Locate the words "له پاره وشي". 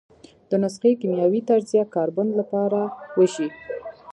2.37-3.47